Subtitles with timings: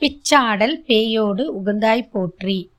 [0.00, 2.72] பிச்சாடல் பேயோடு உகந்தாய் போற்றி.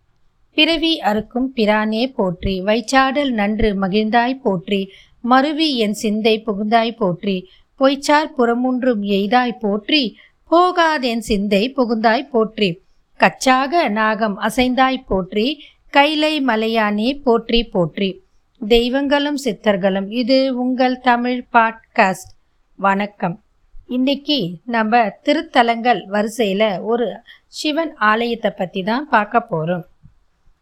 [0.54, 2.62] பிறவி அறுக்கும் பிரானே போற்றி.
[2.62, 4.92] வைச்சாடல் நன்று மகிழ்ந்தாய் போற்றி.
[5.22, 7.50] மருவி என் சிந்தை புகுந்தாய் போற்றி.
[7.80, 10.18] பொய்ச்சார் புறமுன்றும் எய்தாய் போற்றி.
[10.44, 12.82] போகாதென் சிந்தை புகுந்தாய் போற்றி.
[13.20, 15.62] கச்சாக நாகம் அசைந்தாய் போற்றி.
[15.90, 18.24] கைலை மலையானே போற்றி போற்றி.
[18.68, 22.32] தெய்வங்களும் சித்தர்களும் இது உங்கள் தமிழ் பாட்காஸ்ட்.
[22.76, 23.45] வணக்கம்.
[23.90, 27.08] இன்னைக்கு நம்ம திருத்தலங்கள் வரிசையில் ஒரு
[27.60, 29.84] சிவன் ஆலயத்தை பற்றி தான் பார்க்க போகிறோம்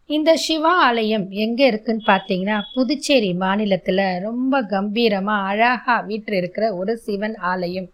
[0.09, 7.37] இந்த சிவா ஆலயம் எங்கே இருக்குன்னு பார்த்தீங்கன்னா புதுச்சேரி மாநிலத்தில் ரொம்ப கம்பீரமாக அழகாக வீட்டில் இருக்கிற ஒரு சிவன்
[7.51, 7.87] ஆலயம்.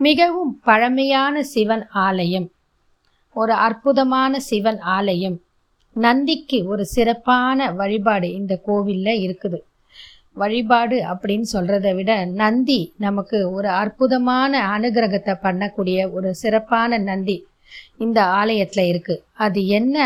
[0.00, 2.48] மிகவும் பழமையான சிவன் ஆலயம்.
[3.36, 5.38] ஒரு அற்புதமான சிவன் ஆலயம்.
[5.96, 9.60] நந்திக்கு ஒரு சிறப்பான வழிபாடு இந்த கோவிலில் இருக்குது.
[10.42, 17.38] வழிபாடு அப்படின்னு சொல்கிறத விட நந்தி நமக்கு ஒரு அற்புதமான அனுகிரகத்தை பண்ணக்கூடிய ஒரு சிறப்பான நந்தி
[18.04, 19.96] இந்த ஆலயத்தில் இருக்குது அது என்ன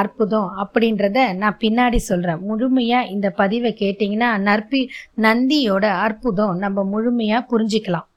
[0.00, 4.80] அற்புதம் அப்படின்றத நான் பின்னாடி சொல்கிறேன் முழுமையாக இந்த பதிவை கேட்டிங்கன்னா நற்பி
[5.22, 8.08] நந்தியோட அற்புதம் நம்ம முழுமையாக புரிஞ்சிக்கலாம்.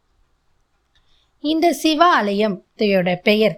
[1.43, 3.55] இந்த சிவாலயத்தையோட பெயர்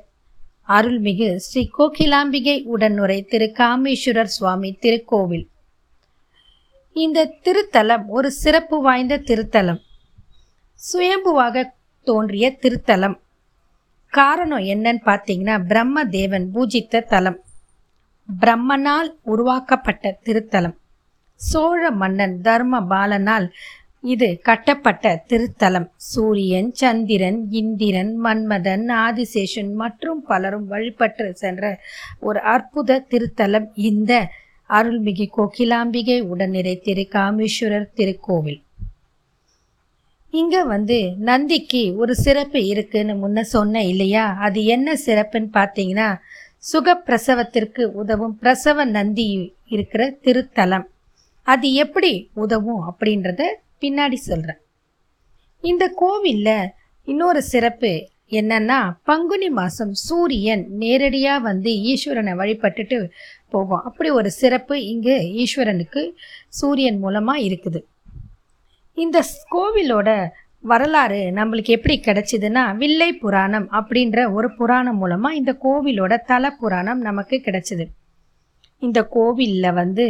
[0.70, 5.48] அருள்மிகு ஸ்ரீ கோகிலாம்பிகை உடனுரை திரு காமேஸ்வரர் சுவாமி திருக்கோவில்.
[6.94, 9.80] இந்த திருத்தலம் ஒரு சிறப்பு வாய்ந்த திருத்தலம்.
[10.94, 11.66] சுயம்புவாக
[12.04, 13.20] தோன்றிய திருத்தலம்.
[14.08, 17.40] காரணம் என்னன்னு பார்த்தீங்கன்னா பிரம்ம தேவன் பூஜித்த தலம்.
[18.40, 20.76] பிரம்மனால் உருவாக்கப்பட்ட திருத்தலம்.
[21.36, 23.50] சோழ மன்னன் தர்ம பாலனால்
[24.02, 25.90] இது கட்டப்பட்ட திருத்தலம்.
[25.96, 31.80] சூரியன் சந்திரன் இந்திரன் மன்மதன் ஆதிசேஷன் மற்றும் பலரும் வழிபட்டு சென்ற
[32.20, 33.68] ஒரு அற்புத திருத்தலம்.
[33.74, 34.32] இந்த
[34.78, 38.60] அருள்மிகு கோகிலாம்பிகை உடனிறை திரு காமேஸ்வரர் திருக்கோவில்.
[40.34, 40.98] இங்க வந்து
[41.30, 44.26] நந்திக்கு ஒரு சிறப்பு இருக்குன்னு முன்ன சொன்ன இல்லையா?
[44.46, 46.10] அது என்ன சிறப்புன்னு பார்த்தீங்கன்னா
[46.72, 49.26] சுகப்பிரசவத்திற்கு உதவும் பிரசவ நந்தி
[49.68, 50.86] இருக்கிற திருத்தலம்.
[51.48, 52.14] அது எப்படி
[52.44, 53.44] உதவும் அப்படின்றத
[53.80, 54.62] பின்னாடி சொல்கிறேன்
[55.64, 56.72] இந்த கோவிலில்
[57.08, 57.92] இன்னொரு சிறப்பு
[58.32, 62.98] என்னன்னா பங்குனி மாதம் சூரியன் நேரடியாக வந்து ஈஸ்வரனை வழிபட்டுட்டு
[63.56, 63.84] போகும்.
[63.88, 66.02] அப்படி ஒரு சிறப்பு இங்கே ஈஸ்வரனுக்கு
[66.60, 67.80] சூரியன் மூலமாக இருக்குது.
[68.98, 69.18] இந்த
[69.56, 70.10] கோவிலோட
[70.72, 77.38] வரலாறு நம்மளுக்கு எப்படி கிடைச்சிதுன்னா வில்லை புராணம் அப்படின்ற ஒரு புராணம் மூலமாக இந்த கோவிலோட தல புராணம் நமக்கு
[77.46, 77.86] கிடைச்சிது.
[78.82, 80.06] இந்த கோவிலில் வந்து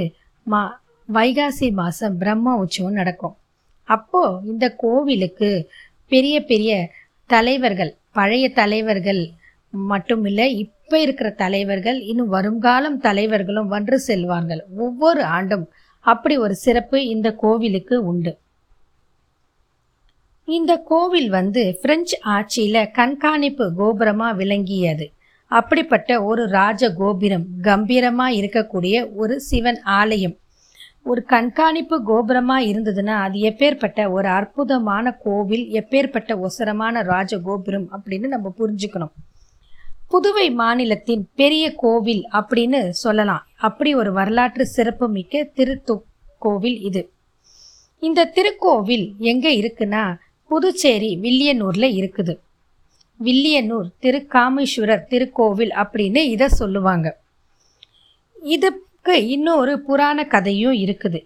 [0.48, 0.62] மா
[1.10, 3.36] வைகாசி மாதம் பிரம்ம உற்சவம் நடக்கும்.
[3.88, 5.50] அப்போது இந்த கோவிலுக்கு
[6.12, 6.72] பெரிய பெரிய
[7.34, 9.22] தலைவர்கள் பழைய தலைவர்கள்
[9.74, 14.62] மட்டும் இல்லை இப்போ இருக்கிற தலைவர்கள் இன்னும் வருங்காலம் தலைவர்களும் வந்து செல்வார்கள்.
[14.86, 15.66] ஒவ்வொரு ஆண்டும்
[16.06, 18.34] அப்படி ஒரு சிறப்பு இந்த கோவிலுக்கு உண்டு.
[20.48, 25.06] இந்த கோவில் வந்து பிரெஞ்சு ஆட்சியில் கண்காணிப்பு கோபுரமாக விளங்கியது.
[25.52, 30.36] அப்படிப்பட்ட ஒரு ராஜ கோபுரம் கம்பீரமாக இருக்கக்கூடிய ஒரு சிவன் ஆலயம்.
[31.04, 38.54] ஒரு கண்காணிப்பு கோபுரமாக இருந்ததுன்னா அது எப்பேற்பட்ட ஒரு அற்புதமான கோவில் எப்பேற்பட்ட ஒசரமான ராஜ கோபுரம் அப்படின்னு நம்ம
[38.60, 39.14] புரிஞ்சுக்கணும்.
[40.12, 43.44] புதுவை மாநிலத்தின் பெரிய கோவில் அப்படின்னு சொல்லலாம்.
[43.68, 45.96] அப்படி ஒரு வரலாற்று சிறப்புமிக்க திருத்து
[46.46, 47.04] கோவில் இது.
[48.08, 50.04] இந்த திருக்கோவில் எங்கே இருக்குன்னா
[50.52, 52.34] புதுச்சேரி வில்லியனூரில் இருக்குது.
[53.20, 57.08] வில்லியனூர் திருக்காமேஸ்வரர் திருக்கோவில் அப்படின்னு இதை சொல்லுவாங்க.
[58.56, 61.20] இதுக்கு இன்னொரு புராண கதையும் இருக்குது.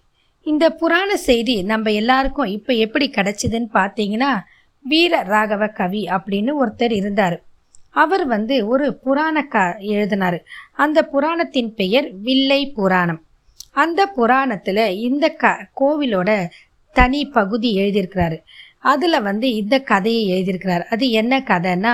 [0.46, 4.31] இந்த புராண செய்தி நம்ம எல்லாருக்கும் இப்போ எப்படி கிடச்சிதுன்னு பார்த்தீங்கன்னா
[4.85, 7.38] வீர ராகவ கவி அப்படின்னு ஒருத்தர் இருந்தார்.
[8.01, 9.61] அவர் வந்து ஒரு புராண க
[9.94, 10.38] எழுதினார்.
[10.73, 13.22] அந்த புராணத்தின் பெயர் வில்லை புராணம்.
[13.83, 16.29] அந்த புராணத்தில் இந்த க கோவிலோட
[16.94, 18.38] தனி பகுதி எழுதியிருக்கிறாரு.
[18.79, 20.84] அதில் வந்து இந்த கதையை எழுதியிருக்கிறார்.
[20.94, 21.94] அது என்ன கதைன்னா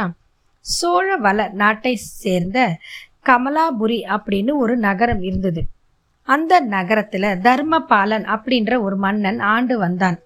[0.66, 2.60] சோழவள நாட்டை சேர்ந்த
[3.26, 5.62] கமலாபுரி அப்படின்னு ஒரு நகரம் இருந்தது.
[6.28, 10.20] அந்த நகரத்தில் தர்மபாலன் அப்படின்ற ஒரு மன்னன் ஆண்டு வந்தான்.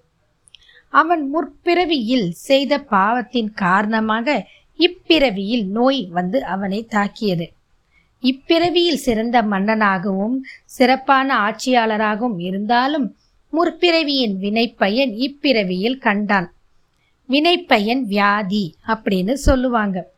[0.90, 4.34] அவன் முற்பிறவியில் செய்த பாவத்தின் காரணமாக
[4.78, 7.52] இப்பிறவியில் நோய் வந்து அவனை தாக்கியது.
[8.22, 13.16] இப்பிறவியில் சிறந்த மன்னனாகவும் சிறப்பான ஆட்சியாளராகவும் இருந்தாலும்
[13.52, 16.52] முற்பிறவியின் வினைப்பயன் இப்பிறவியில் கண்டான்.
[17.28, 20.14] வினைப்பயன் வியாதி அப்படின்னு சொல்லுவாங்க.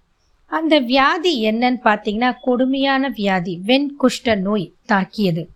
[0.46, 5.48] அந்த வியாதி என்னன்னு பார்த்தீங்கன்னா கொடுமையான வியாதி வெண்குஷ்ட நோய் தாக்கியது.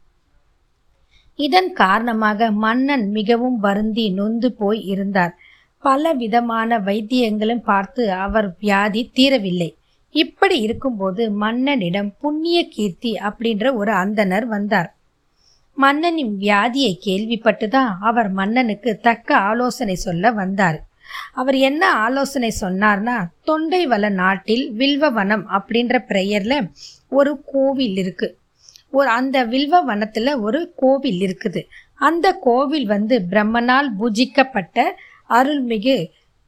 [1.35, 5.39] இதன் காரணமாக மன்னன் மிகவும் வருந்தி நொந்து போய் இருந்தார்.
[5.83, 9.71] பல விதமான வைத்தியங்களும் பார்த்து அவர் வியாதி தீரவில்லை.
[10.15, 14.91] இப்படி இருக்கும்போது மன்னனிடம் புண்ணிய கீர்த்தி அப்படின்ற ஒரு அந்தனர் வந்தார்.
[15.77, 20.79] மன்னனின் வியாதியை கேள்விப்பட்டுதான் அவர் மன்னனுக்கு தக்க ஆலோசனை சொல்ல வந்தார்.
[21.33, 26.55] அவர் என்ன ஆலோசனை சொன்னார்னா தொண்டைவள நாட்டில் வில்வவனம் அப்படின்ற பெயர்ல
[27.09, 28.29] ஒரு கோவில் இருக்கு.
[28.91, 31.63] ஒரு அந்த வில்வவனத்தில் ஒரு கோவில் இருக்குது.
[31.95, 34.79] அந்த கோவில் வந்து பிரம்மனால் பூஜிக்கப்பட்ட
[35.39, 35.97] அருள்மிகு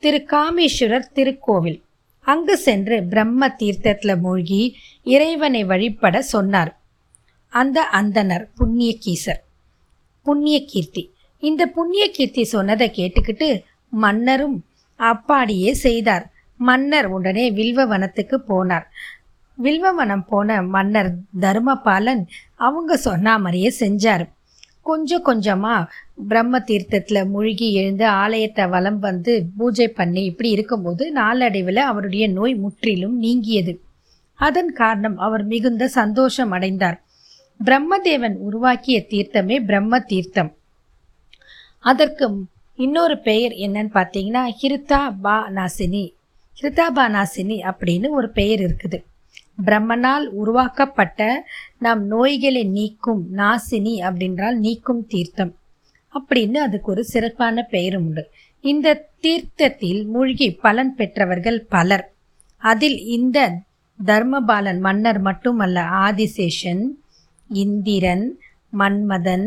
[0.03, 1.79] திருக்காமேஸ்வரர் திருக்கோவில்.
[2.25, 4.63] அங்கு சென்று பிரம்ம தீர்த்தத்தில் மூழ்கி
[5.15, 6.73] இறைவனை வழிபட சொன்னார்.
[7.53, 9.41] அந்த அந்தனர் புண்ணிய கீசர்
[10.27, 11.03] புண்ணிய கீர்த்தி
[11.43, 13.49] இந்த புண்ணிய கீர்த்தி சொன்னதை கேட்டுக்கிட்டு
[14.03, 14.57] மன்னரும்
[15.01, 16.25] அப்பாடியே செய்தார்.
[16.61, 18.87] மன்னர் உடனே வில்வவனத்துக்கு போனார்.
[19.59, 21.11] வில்வவனம் போன மன்னர்
[21.41, 22.23] தர்மபாலன்
[22.67, 24.25] அவங்க சொன்ன மாதிரியே செஞ்சார்.
[24.89, 32.25] கொஞ்சம் கொஞ்சமாக பிரம்ம தீர்த்தத்தில் மூழ்கி எழுந்து ஆலயத்தை வலம் வந்து பூஜை பண்ணி இப்படி இருக்கும்போது நாளடைவில் அவருடைய
[32.29, 33.73] நோய் முற்றிலும் நீங்கியது.
[34.39, 36.99] அதன் காரணம் அவர் மிகுந்த சந்தோஷம் அடைந்தார்.
[37.61, 40.51] பிரம்மதேவன் உருவாக்கிய தீர்த்தமே பிரம்ம தீர்த்தம்.
[41.91, 42.27] அதற்கு
[42.79, 46.05] இன்னொரு பெயர் என்னன்னு பார்த்தீங்கன்னா ஹிருதா பா நாசினி
[46.59, 48.99] ஹிருதா பா நாசினி அப்படின்னு ஒரு பெயர் இருக்குது.
[49.67, 51.21] பிரம்மனால் உருவாக்கப்பட்ட
[51.79, 55.53] நம் நோய்களை நீக்கும் நாசினி அப்படின்றால் நீக்கும் தீர்த்தம்.
[56.15, 58.23] அப்படின்னு அதுக்கு ஒரு சிறப்பான பெயரும் உண்டு.
[58.65, 58.89] இந்த
[59.21, 62.05] தீர்த்தத்தில் மூழ்கி பலன் பெற்றவர்கள் பலர்.
[62.63, 63.39] அதில் இந்த
[63.99, 66.85] தர்மபாலன் மன்னர் மட்டுமல்ல ஆதிசேஷன்
[67.51, 68.27] இந்திரன்
[68.73, 69.47] மன்மதன்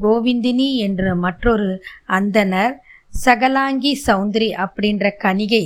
[0.00, 1.68] கோவிந்தினி என்ற மற்றொரு
[2.08, 2.74] அந்தனர்
[3.24, 5.64] சகலாங்கி சௌந்தரி அப்படின்ற கணிகை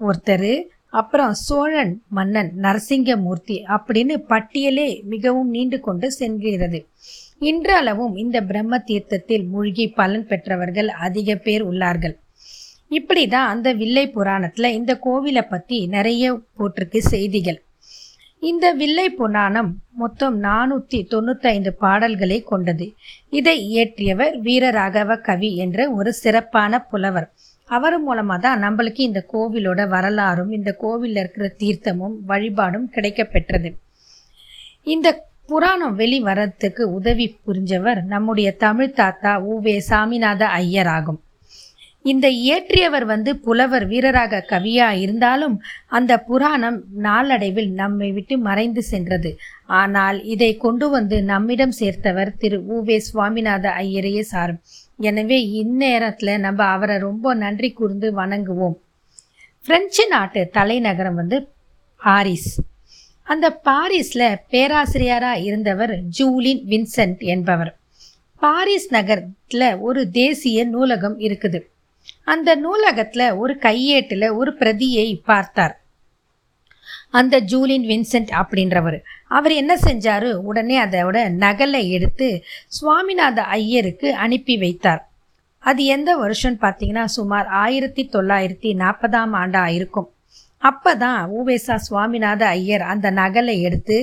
[0.00, 0.52] ஒருத்தர்
[0.90, 6.80] அப்புறம் சோழன் மன்னன் நரசிங்கமூர்த்தி அப்படின்னு பட்டியலே மிகவும் நீண்டு கொண்டு செல்கிறது
[7.40, 12.14] இன்றளவும் இந்த பிரம்ம தீர்த்தத்தில் மூழ்கி பலன் பெற்றவர்கள் அதிக பேர் உள்ளார்கள்.
[12.98, 17.58] இப்படி தான் அந்த வில்லை புராணத்தில் இந்த கோவிலை பற்றி நிறைய போட்டிருக்கு செய்திகள்.
[18.42, 19.70] இந்த வில்லை புராணம்
[20.02, 22.86] மொத்தம் நானூற்றி தொண்ணூத்தைந்து பாடல்களை கொண்டது.
[23.38, 27.28] இதை இயற்றியவர் வீரராகவ கவி என்ற ஒரு சிறப்பான புலவர்.
[27.70, 33.70] அவர் மூலமாக தான் நம்மளுக்கு இந்த கோவிலோட வரலாறும் இந்த கோவிலில் இருக்கிற தீர்த்தமும் வழிபாடும் கிடைக்க பெற்றது
[34.86, 35.08] இந்த
[35.50, 41.20] புராணம் வெளி வரத்துக்கு உதவி புரிஞ்சவர் நம்முடைய தமிழ் தாத்தா உவே சாமிநாத ஐயர் ஆகும்
[42.04, 45.56] இந்த இயற்றியவர் வந்து புலவர் வீரராக கவியா இருந்தாலும்
[45.88, 49.30] அந்த புராணம் நாளடைவில் நம்மை விட்டு மறைந்து சென்றது.
[49.80, 54.62] ஆனால் இதை கொண்டு வந்து நம்மிடம் சேர்த்தவர் திரு உவே சுவாமிநாத ஐயரையே சாரும்.
[55.00, 58.78] எனவே இந்நேரத்தில் நம்ம அவரை ரொம்ப நன்றி கூர்ந்து வணங்குவோம்.
[59.64, 61.38] பிரெஞ்சு நாட்டு தலைநகரம் வந்து
[62.00, 62.52] பாரிஸ்.
[63.32, 67.72] அந்த பாரிஸில் பேராசிரியராக இருந்தவர் ஜூலின் வின்சென்ட் என்பவர்.
[68.42, 71.60] பாரிஸ் நகரத்தில் ஒரு தேசிய நூலகம் இருக்குது.
[72.24, 75.74] அந்த நூலகத்தில் ஒரு கையேட்டில் ஒரு பிரதியை பார்த்தார்.
[77.10, 78.98] அந்த ஜூலின் வின்சென்ட் அப்படின்றவர்.
[79.28, 80.28] அவர் என்ன செஞ்சார்?
[80.50, 82.28] உடனே அதோட நகலை எடுத்து
[82.78, 85.02] சுவாமிநாத ஐயருக்கு அனுப்பி வைத்தார்.
[85.58, 90.10] அது எந்த வருஷம்னு பார்த்தீங்கன்னா சுமார் ஆயிரத்தி தொள்ளாயிரத்தி நாற்பதாம் ஆண்டாக இருக்கும்.
[90.62, 93.96] அப்போ தான் ஊவேசா சுவாமிநாத ஐயர் அந்த நகலை எடுத்து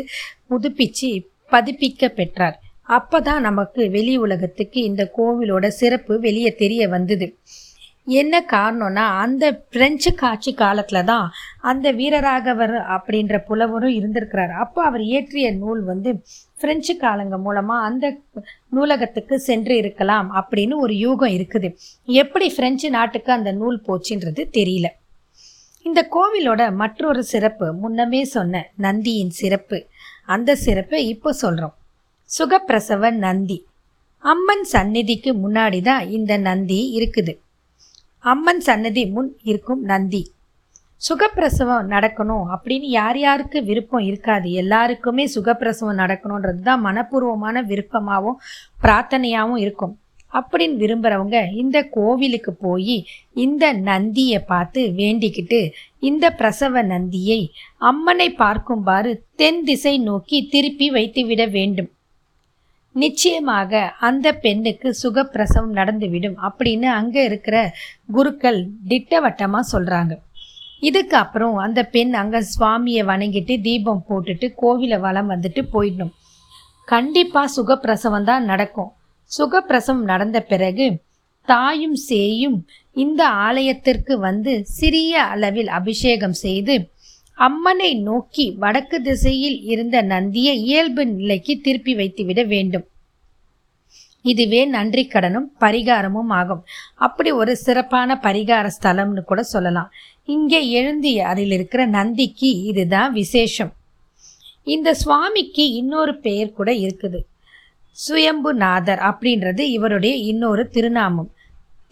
[0.49, 1.09] புதுப்பிச்சு
[1.51, 2.57] பதிப்பிக்க பெற்றார்.
[2.97, 7.27] அப்போ தான் நமக்கு வெளி உலகத்துக்கு இந்த கோவிலோட சிறப்பு வெளியே தெரிய வந்தது.
[8.19, 11.25] என்ன காரணம்னா அந்த பிரெஞ்சு காட்சி காலத்தில் தான்
[11.69, 14.53] அந்த வீரராகவர் அப்படின்ற புலவரும் இருந்திருக்கிறார்.
[14.63, 16.11] அப்போ அவர் இயற்றிய நூல் வந்து
[16.61, 18.05] பிரெஞ்சு காலங்க மூலமாக அந்த
[18.77, 21.71] நூலகத்துக்கு சென்று இருக்கலாம் அப்படின்னு ஒரு யூகம் இருக்குது.
[22.23, 24.89] எப்படி பிரெஞ்சு நாட்டுக்கு அந்த நூல் போச்சுன்றது தெரியல.
[25.87, 29.77] இந்த கோவிலோட மற்றொரு சிறப்பு முன்னமே சொன்ன நந்தியின் சிறப்பு.
[30.35, 31.75] அந்த சிறப்பை இப்போ சொல்கிறோம்
[32.29, 33.57] சுகப்பிரசவ நந்தி.
[34.23, 37.33] அம்மன் சந்நிதிக்கு முன்னாடி தான் இந்த நந்தி இருக்குது.
[38.23, 40.23] அம்மன் சன்னதி முன் இருக்கும் நந்தி.
[41.07, 44.47] சுகப்பிரசவம் நடக்கணும் அப்படின்னு யார் யாருக்கு விருப்பம் இருக்காது.
[44.61, 48.39] எல்லாருக்குமே சுகப்பிரசவம் நடக்கணுன்றது தான் மனப்பூர்வமான விருப்பமாகவும்
[48.83, 49.93] பிரார்த்தனையாகவும் இருக்கும்.
[50.37, 52.97] அப்படின்னு விரும்புகிறவங்க இந்த கோவிலுக்கு போய்
[53.45, 55.59] இந்த நந்தியை பார்த்து வேண்டிக்கிட்டு
[56.09, 57.39] இந்த பிரசவ நந்தியை
[57.89, 61.89] அம்மனை பார்க்கும்பாறு தென் திசை நோக்கி திருப்பி வைத்துவிட வேண்டும்.
[62.95, 67.57] நிச்சயமாக அந்த பெண்ணுக்கு சுகப்பிரசவம் நடந்துவிடும் அப்படின்னு அங்கே இருக்கிற
[68.15, 68.59] குருக்கள்
[68.91, 70.13] திட்டவட்டமாக சொல்கிறாங்க
[70.87, 76.13] இதுக்கு அப்புறம் அந்த பெண் அங்கே சுவாமியை வணங்கிட்டு தீபம் போட்டுட்டு கோவிலை வளம் வந்துட்டு போயிடணும்.
[76.87, 78.91] கண்டிப்பாக சுகப்பிரசவம் தான் நடக்கும்.
[79.31, 80.87] சுகப்பிரசவம் நடந்த பிறகு
[81.47, 82.57] தாயும் சேயும்
[83.03, 86.75] இந்த ஆலயத்திற்கு வந்து சிறிய அளவில் அபிஷேகம் செய்து
[87.37, 92.85] அம்மனை நோக்கி வடக்கு திசையில் இருந்த நந்தியை இயல்பு நிலைக்கு திருப்பி வைத்துவிட வேண்டும்.
[94.21, 96.63] இதுவே நன்றி கடனும் பரிகாரமும் ஆகும்.
[97.05, 99.91] அப்படி ஒரு சிறப்பான பரிகார ஸ்தலம்னு கூட சொல்லலாம்.
[100.35, 103.71] இங்கே எழுந்திய அருகில் இருக்கிற நந்திக்கு இதுதான் விசேஷம்.
[104.75, 107.19] இந்த சுவாமிக்கு இன்னொரு பெயர் கூட இருக்குது.
[108.05, 111.29] சுயம்புநாதர் அப்படின்றது இவருடைய இன்னொரு திருநாமம்.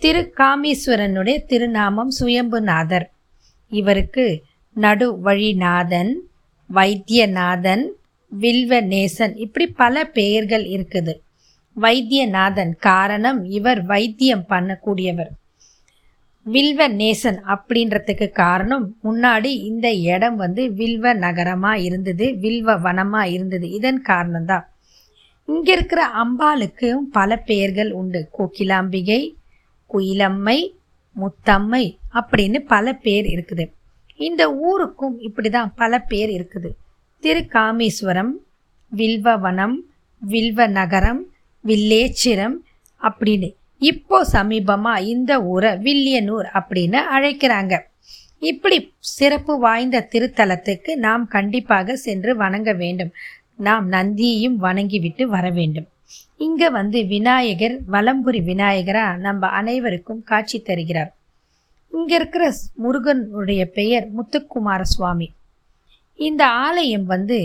[0.01, 3.05] திரு காமீஸ்வரனுடைய திருநாமம் சுயம்புநாதர்.
[3.71, 4.25] இவருக்கு
[4.75, 6.12] நடு வழிநாதன்
[6.69, 7.83] வைத்தியநாதன்
[8.31, 11.13] வில்வநேசன் இப்படி பல பெயர்கள் இருக்குது.
[11.77, 15.31] வைத்தியநாதன் காரணம் இவர் வைத்தியம் பண்ணக்கூடியவர்.
[16.45, 23.69] வில்வ நேசன் அப்படின்றதுக்கு காரணம் முன்னாடி இந்த இடம் வந்து வில்வ நகரமாக இருந்தது வில்வ வனமாக இருந்தது.
[23.69, 24.65] இதன் காரணம்தான்.
[25.48, 28.30] இங்க இருக்கிற அம்பாளுக்கும் பல பெயர்கள் உண்டு.
[28.38, 29.22] கோகிலாம்பிகை
[29.90, 30.60] குயிலம்மை
[31.16, 31.84] முத்தம்மை
[32.14, 33.66] அப்படின்னு பல பேர் இருக்குது.
[34.16, 36.70] இந்த ஊருக்கும் இப்படிதான் பல பேர் இருக்குது.
[37.24, 38.34] திரு காமேஸ்வரம்
[38.92, 39.75] வில்வவனம்
[40.22, 41.22] வில்வ நகரம்
[41.64, 42.58] வில்லேச்சிரம்
[43.02, 47.74] அப்படின்னு இப்போ சமீபமா இந்த ஊரை வில்லியனூர் அப்படின்னு அழைக்கிறாங்க.
[48.40, 53.12] இப்படி சிறப்பு வாய்ந்த திருத்தலத்துக்கு நாம் கண்டிப்பாக சென்று வணங்க வேண்டும்.
[53.59, 55.88] நாம் நந்தியையும் வணங்கிவிட்டு வர வேண்டும்
[56.38, 61.12] இங்க வந்து விநாயகர் வலம்புரி விநாயகரா நம்ம அனைவருக்கும் காட்சி தருகிறார்.
[61.93, 65.27] இங்க இருக்கிற முருகனுடைய பெயர் முத்துக்குமார சுவாமி.
[66.19, 67.39] இந்த ஆலயம் வந்து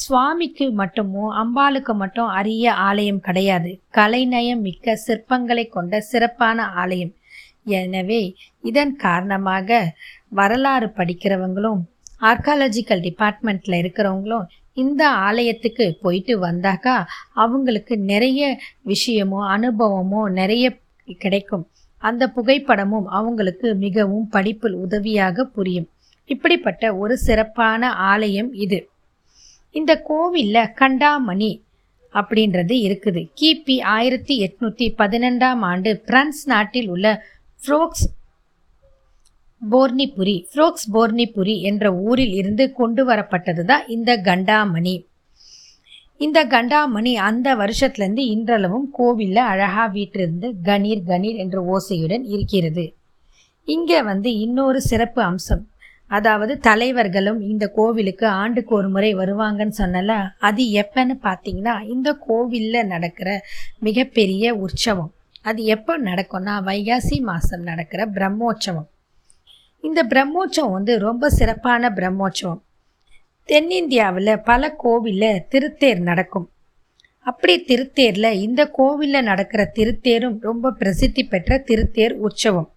[0.00, 3.70] சுவாமிக்கு மட்டுமோ அம்பாளுக்கு மட்டும் அரிய ஆலயம் கிடையாது.
[3.90, 7.14] கலைநயம் மிக்க சிற்பங்களை கொண்ட சிறப்பான ஆலயம்.
[7.64, 8.22] எனவே
[8.62, 9.78] இதன் காரணமாக
[10.28, 11.80] வரலாறு படிக்கிறவங்களும்
[12.20, 14.46] ஆர்காலஜிக்கல் டிபார்ட்மெண்ட்டில் இருக்கிறவங்களும்
[14.82, 16.96] இந்த ஆலயத்துக்கு போயிட்டு வந்தாக்கா
[17.44, 18.40] அவங்களுக்கு நிறைய
[18.84, 20.64] விஷயமோ அனுபவமோ நிறைய
[21.22, 21.64] கிடைக்கும்.
[22.02, 25.88] அந்த புகைப்படமும் அவங்களுக்கு மிகவும் படிப்பில் உதவியாக புரியும்.
[26.30, 28.80] இப்படிப்பட்ட ஒரு சிறப்பான ஆலயம் இது.
[29.70, 31.52] இந்த கோவிலில் கண்டாமணி
[32.14, 33.22] அப்படின்றது இருக்குது.
[33.40, 37.06] கிபி ஆயிரத்தி எட்நூற்றி பதினெண்டாம் ஆண்டு பிரான்ஸ் நாட்டில் உள்ள
[37.60, 38.06] ஃப்ரோக்ஸ்
[39.62, 44.96] போர்னிபுரி ஃப்ரோக்ஸ் போர்னிபுரி என்ற ஊரில் இருந்து கொண்டு வரப்பட்டது தான் இந்த கண்டாமணி.
[46.24, 52.84] இந்த கண்டாமணி அந்த வருஷத்துலேருந்து இன்றளவும் கோவிலில் அழகாக வீட்டிலிருந்து கணீர் கணீர் என்ற ஓசையுடன் இருக்கிறது.
[53.68, 55.64] இங்கே வந்து இன்னொரு சிறப்பு அம்சம்.
[56.16, 60.14] அதாவது தலைவர்களும் இந்த கோவிலுக்கு ஆண்டுக்கு ஒரு முறை வருவாங்கன்னு சொன்னல
[60.48, 63.28] அது எப்பன்னு பார்த்தீங்கன்னா இந்த கோவிலில் நடக்கிற
[63.86, 65.12] மிகப்பெரிய உற்சவம்.
[65.50, 68.88] அது எப்போ நடக்கும்னா வைகாசி மாதம் நடக்கிற பிரம்மோற்சவம்.
[69.84, 72.60] இந்த பிரம்மோற்சவம் வந்து ரொம்ப சிறப்பான பிரம்மோற்சவம்.
[73.48, 76.46] தென்னிந்தியாவில் பல கோவிலில் திருத்தேர் நடக்கும்.
[77.26, 82.68] அப்படி திருத்தேரில் இந்த கோவிலில் நடக்கிற திருத்தேரும் ரொம்ப பிரசித்தி பெற்ற திருத்தேர் உற்சவம்.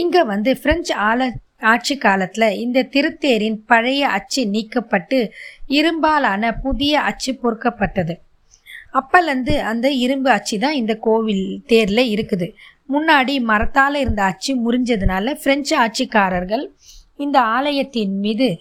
[0.00, 1.28] இங்கே வந்து பிரெஞ்சு ஆல
[1.72, 5.18] ஆட்சி காலத்தில் இந்த திருத்தேரின் பழைய அச்சு நீக்கப்பட்டு
[5.78, 8.14] இரும்பாலான புதிய அச்சு பொறுக்கப்பட்டது.
[8.98, 12.46] அப்போலேருந்து அந்த இரும்பு அச்சு தான் இந்த கோவில் தேரில் இருக்குது.
[12.88, 16.70] முன்னாடி மரத்தால் இருந்த அச்சு முறிஞ்சதுனால பிரெஞ்சு ஆட்சிக்காரர்கள்
[17.16, 18.60] இந்த ஆலயத்தின் மீது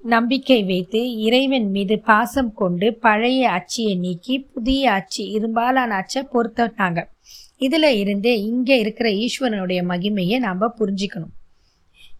[0.00, 7.08] நம்பிக்கை வைத்து இறைவன் மீது பாசம் கொண்டு பழைய அச்சியை நீக்கி புதிய அச்சு இரும்பாலான அச்சை பொறுத்தாங்க
[7.56, 11.34] இதில் இருந்தே இங்கே இருக்கிற ஈஸ்வரனுடைய மகிமையை நாம் புரிஞ்சுக்கணும்.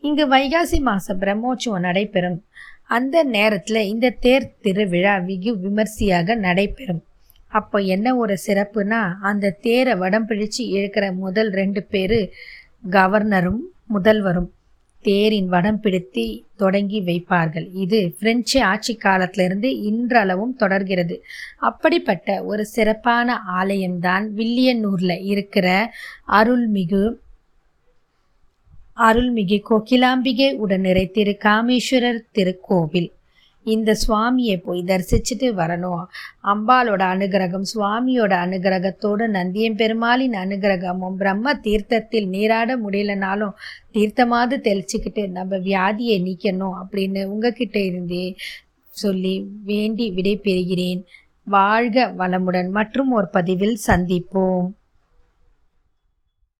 [0.00, 2.44] இங்கு வைகாசி மாதம் பிரம்மோற்சவம் நடைபெறும்.
[2.86, 7.02] அந்த நேரத்தில் இந்த தேர் திருவிழா வெகு விமர்சையாக நடைபெறும்.
[7.48, 12.30] அப்போ என்ன ஒரு சிறப்புனா அந்த தேரை வடம் பிழிச்சு இழுக்கிற முதல் ரெண்டு பேர்
[12.90, 13.60] கவர்னரும்
[13.94, 14.48] முதல்வரும்.
[15.02, 17.68] தேரின் வடம் பிடித்து தொடங்கி வைப்பார்கள்.
[17.72, 21.24] இது பிரெஞ்சு ஆட்சி காலத்திலிருந்து இன்றளவும் தொடர்கிறது.
[21.58, 25.92] அப்படிப்பட்ட ஒரு சிறப்பான ஆலயம்தான் வில்லியனூரில் இருக்கிற
[26.28, 27.14] அருள்மிகு
[28.96, 33.10] அருள்மிகு கோகிலாம்பிகை உடனிறை திரு காமேஸ்வரர் திருக்கோவில்.
[33.64, 36.04] இந்த சுவாமியை போய் தரிசிச்சுட்டு வரணும்.
[36.44, 43.52] அம்பாலோட அனுகிரகம் சுவாமியோட அனுகிரகத்தோடு நந்தியம் பெருமாளின் அனுகிரகமும் பிரம்ம தீர்த்தத்தில் நீராட முடியலனாலும்
[43.92, 48.36] தீர்த்தமாவது தெளிச்சுக்கிட்டு நம்ம வியாதியை நீக்கணும் அப்படின்னு உங்ககிட்ட இருந்தே
[48.90, 51.04] சொல்லி வேண்டி விடை பெறுகிறேன்
[51.44, 52.70] வாழ்க வளமுடன்.
[52.70, 54.66] மற்றும் ஒரு பதிவில் சந்திப்போம்.